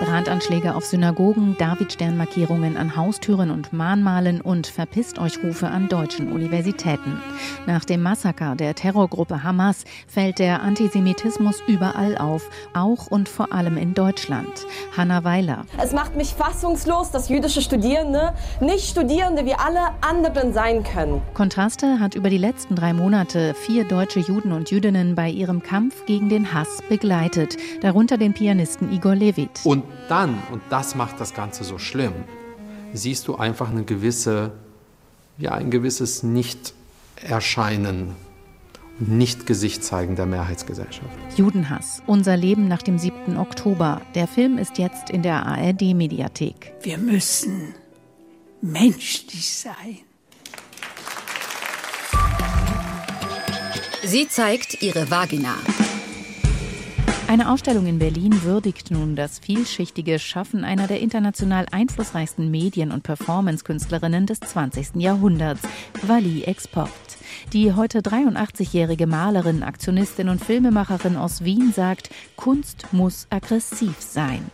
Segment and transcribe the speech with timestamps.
[0.00, 7.20] Brandanschläge auf Synagogen, Davidsternmarkierungen an Haustüren und Mahnmalen und Verpisst euch Rufe an deutschen Universitäten.
[7.66, 13.76] Nach dem Massaker der Terrorgruppe Hamas fällt der Antisemitismus überall auf, auch und vor allem
[13.76, 14.66] in Deutschland.
[14.96, 15.66] Hanna Weiler.
[15.80, 21.20] Es macht mich fassungslos, dass jüdische Studierende nicht Studierende wie alle anderen sein können.
[21.34, 26.06] Kontraste hat über die letzten drei Monate vier deutsche Juden und Jüdinnen bei ihrem Kampf
[26.06, 29.60] gegen den Hass begleitet, darunter den Pianisten Igor Levit.
[29.64, 32.12] Und dann, und das macht das Ganze so schlimm,
[32.92, 34.52] siehst du einfach eine gewisse,
[35.38, 38.16] ja, ein gewisses Nicht-Erscheinen
[39.00, 41.08] nicht-Gesicht zeigen der Mehrheitsgesellschaft.
[41.36, 43.38] Judenhass, unser Leben nach dem 7.
[43.38, 44.02] Oktober.
[44.14, 46.74] Der Film ist jetzt in der ARD-Mediathek.
[46.82, 47.74] Wir müssen
[48.60, 50.00] menschlich sein.
[54.04, 55.54] Sie zeigt ihre Vagina.
[57.30, 63.04] Eine Ausstellung in Berlin würdigt nun das vielschichtige Schaffen einer der international einflussreichsten Medien- und
[63.04, 64.96] Performance-Künstlerinnen des 20.
[64.96, 65.62] Jahrhunderts,
[66.02, 66.90] Wally Export.
[67.52, 74.44] Die heute 83-jährige Malerin, Aktionistin und Filmemacherin aus Wien sagt, Kunst muss aggressiv sein.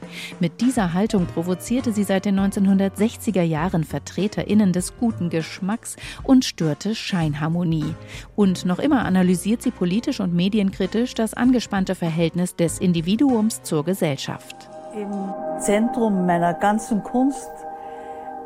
[0.41, 6.95] Mit dieser Haltung provozierte sie seit den 1960er Jahren VertreterInnen des guten Geschmacks und störte
[6.95, 7.95] Scheinharmonie.
[8.35, 14.57] Und noch immer analysiert sie politisch und medienkritisch das angespannte Verhältnis des Individuums zur Gesellschaft.
[14.93, 15.13] Im
[15.61, 17.53] Zentrum meiner ganzen Kunst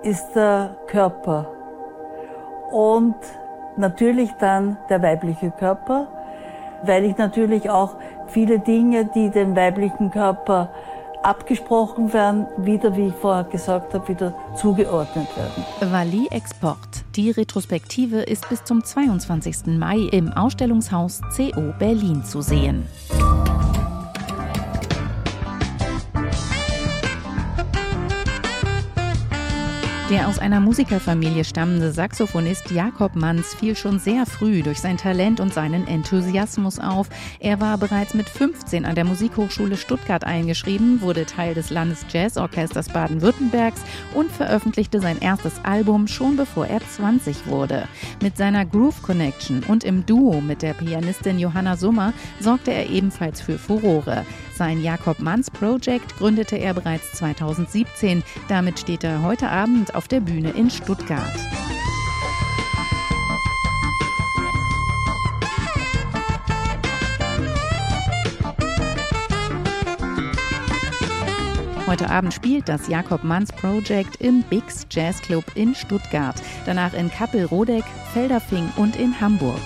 [0.03, 1.47] ist der Körper.
[2.71, 3.15] Und
[3.79, 6.09] natürlich dann der weibliche Körper,
[6.83, 7.97] weil ich natürlich auch
[8.27, 10.69] viele Dinge, die dem weiblichen Körper
[11.23, 15.93] abgesprochen werden, wieder, wie ich vorher gesagt habe, wieder zugeordnet werden.
[15.93, 16.79] Wally Export.
[17.17, 19.79] Die Retrospektive ist bis zum 22.
[19.79, 22.87] Mai im Ausstellungshaus CO Berlin zu sehen.
[30.11, 35.39] Der aus einer Musikerfamilie stammende Saxophonist Jakob Manns fiel schon sehr früh durch sein Talent
[35.39, 37.09] und seinen Enthusiasmus auf.
[37.39, 43.83] Er war bereits mit 15 an der Musikhochschule Stuttgart eingeschrieben, wurde Teil des Landesjazzorchesters Baden-Württembergs
[44.13, 47.87] und veröffentlichte sein erstes Album schon bevor er 20 wurde.
[48.21, 53.41] Mit seiner Groove Connection und im Duo mit der Pianistin Johanna Summer sorgte er ebenfalls
[53.41, 54.27] für Furore.
[54.61, 58.23] Sein Jakob Manns Project gründete er bereits 2017.
[58.49, 61.35] Damit steht er heute Abend auf der Bühne in Stuttgart.
[71.87, 77.11] Heute Abend spielt das Jakob Manns Project im Bix Jazz Club in Stuttgart, danach in
[77.11, 79.61] Kappel-Rodeck, Felderfing und in Hamburg.